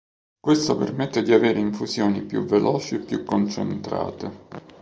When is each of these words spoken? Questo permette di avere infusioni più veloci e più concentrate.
Questo 0.39 0.75
permette 0.77 1.21
di 1.21 1.31
avere 1.31 1.59
infusioni 1.59 2.23
più 2.23 2.43
veloci 2.45 2.95
e 2.95 2.99
più 3.01 3.23
concentrate. 3.23 4.47